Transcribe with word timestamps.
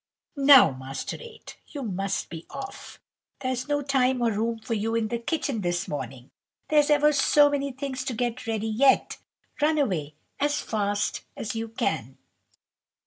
"Now, 0.35 0.71
Master 0.71 1.15
No. 1.15 1.23
8, 1.25 1.57
you 1.67 1.83
must 1.83 2.31
be 2.31 2.47
off. 2.49 2.99
There's 3.41 3.67
no 3.67 3.83
time 3.83 4.19
or 4.23 4.31
room 4.31 4.57
for 4.57 4.73
you 4.73 4.95
in 4.95 5.09
the 5.09 5.19
kitchen 5.19 5.61
this 5.61 5.87
morning. 5.87 6.31
There's 6.69 6.89
ever 6.89 7.13
so 7.13 7.51
many 7.51 7.71
things 7.71 8.03
to 8.05 8.15
get 8.15 8.47
ready 8.47 8.65
yet. 8.65 9.19
Run 9.61 9.77
away 9.77 10.15
as 10.39 10.59
fast 10.59 11.21
as 11.37 11.53
you 11.55 11.67
can." 11.69 12.17